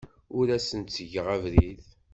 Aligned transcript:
Ur 0.37 0.47
asen-ttgeɣ 0.57 1.27
abrid. 1.35 1.83